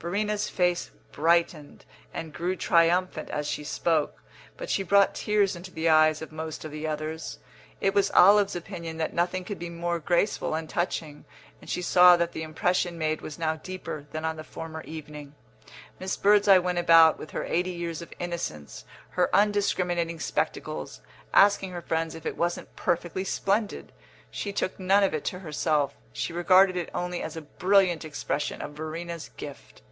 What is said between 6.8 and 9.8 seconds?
others. It was Olive's opinion that nothing could be